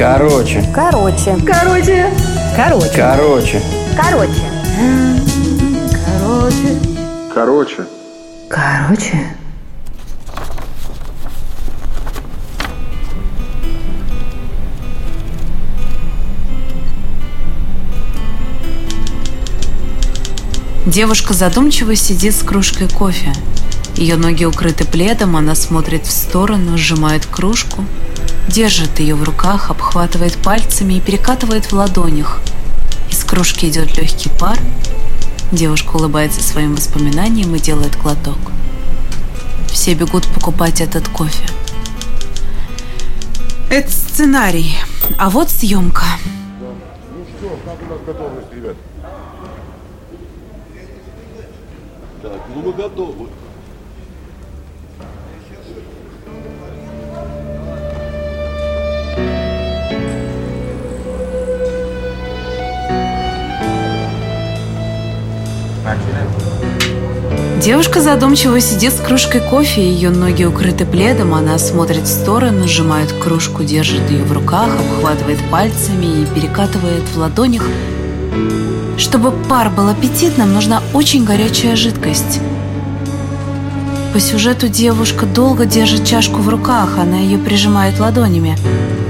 [0.00, 0.64] Короче.
[0.74, 1.36] Короче.
[1.46, 2.10] Короче.
[2.56, 2.90] Короче.
[2.96, 3.62] Короче.
[3.94, 4.40] Короче.
[6.16, 6.78] Короче.
[7.34, 7.86] Короче.
[8.48, 9.36] Короче.
[20.86, 23.34] Девушка задумчиво сидит с кружкой кофе.
[23.96, 27.84] Ее ноги укрыты пледом, она смотрит в сторону, сжимает кружку,
[28.50, 32.40] держит ее в руках, обхватывает пальцами и перекатывает в ладонях.
[33.10, 34.58] Из кружки идет легкий пар.
[35.52, 38.38] Девушка улыбается своим воспоминаниям и делает глоток.
[39.68, 41.46] Все бегут покупать этот кофе.
[43.70, 44.76] Это сценарий,
[45.16, 46.04] а вот съемка.
[46.60, 48.76] Ну что, как у нас готовность, ребят?
[52.22, 53.28] Так, ну мы готовы.
[67.62, 73.12] Девушка задумчиво сидит с кружкой кофе, ее ноги укрыты пледом, она смотрит в сторону, сжимает
[73.12, 77.62] кружку, держит ее в руках, обхватывает пальцами и перекатывает в ладонях.
[78.96, 82.40] Чтобы пар был аппетитным, нужна очень горячая жидкость.
[84.14, 88.56] По сюжету девушка долго держит чашку в руках, она ее прижимает ладонями.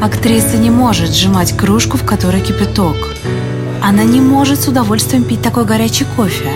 [0.00, 2.96] Актриса не может сжимать кружку, в которой кипяток.
[3.82, 6.50] Она не может с удовольствием пить такой горячий кофе.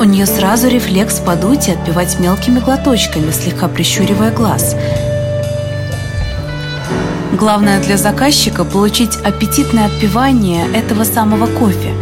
[0.00, 4.76] У нее сразу рефлекс подуть и отпивать мелкими глоточками, слегка прищуривая глаз.
[7.32, 11.92] Главное для заказчика– получить аппетитное отпивание этого самого кофе,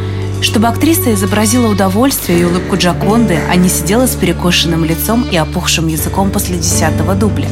[0.42, 5.88] чтобы актриса изобразила удовольствие и улыбку Джаконды, а не сидела с перекошенным лицом и опухшим
[5.88, 7.48] языком после десятого дубля.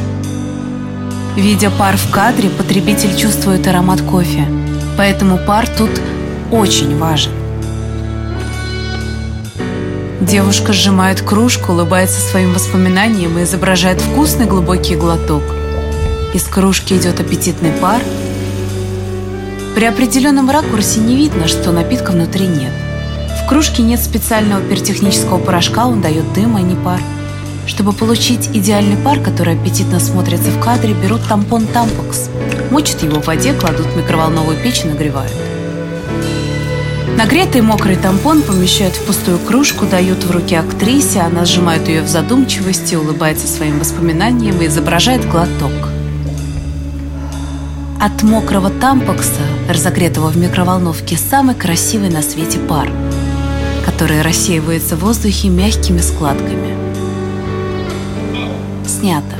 [1.35, 4.47] Видя пар в кадре, потребитель чувствует аромат кофе,
[4.95, 5.89] поэтому пар тут
[6.51, 7.44] очень важен.
[10.27, 15.43] Девушка сжимает кружку, улыбается своим воспоминаниям и изображает вкусный глубокий глоток.
[16.33, 18.01] Из кружки идет аппетитный пар.
[19.75, 22.71] При определенном ракурсе не видно, что напитка внутри нет.
[23.43, 26.99] В кружке нет специального пиротехнического порошка, он дает дым, а не пар.
[27.67, 32.29] Чтобы получить идеальный пар, который аппетитно смотрится в кадре, берут тампон Тампокс,
[32.71, 35.54] мочат его в воде, кладут в микроволновую печь и нагревают.
[37.17, 42.09] Нагретый мокрый тампон помещают в пустую кружку, дают в руки актрисе, она сжимает ее в
[42.09, 45.71] задумчивости, улыбается своим воспоминаниям и изображает глоток.
[48.01, 52.91] От мокрого тампокса, разогретого в микроволновке, самый красивый на свете пар,
[53.85, 56.75] который рассеивается в воздухе мягкими складками.
[58.85, 59.35] Снято.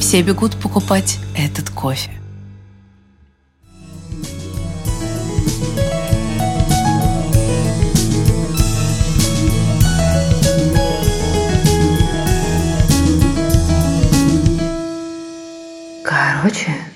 [0.00, 2.10] Все бегут покупать этот кофе.
[16.16, 16.95] Короче.